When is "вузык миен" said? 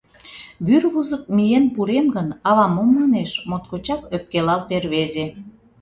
0.93-1.65